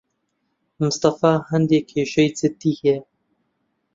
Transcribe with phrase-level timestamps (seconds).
[0.79, 2.99] مستەفا هەندێک کێشەی جددی هەیە.